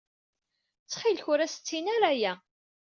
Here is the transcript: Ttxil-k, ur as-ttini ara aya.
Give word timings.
Ttxil-k, 0.83 1.25
ur 1.33 1.39
as-ttini 1.41 1.91
ara 1.95 2.07
aya. 2.13 2.33